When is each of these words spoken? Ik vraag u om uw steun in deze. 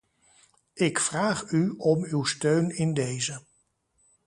Ik 0.73 0.99
vraag 0.99 1.49
u 1.51 1.69
om 1.77 2.03
uw 2.03 2.23
steun 2.23 2.69
in 2.69 2.93
deze. 2.93 3.41